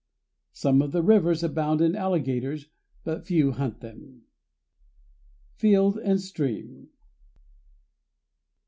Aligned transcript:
Some 0.53 0.81
of 0.81 0.93
the 0.93 1.03
rivers 1.03 1.43
abound 1.43 1.79
in 1.79 1.95
alligators, 1.95 2.69
but 3.03 3.23
few 3.27 3.51
hunt 3.51 3.81
them. 3.81 4.23
_Field 5.59 6.01
and 6.03 6.19
Stream. 6.19 6.89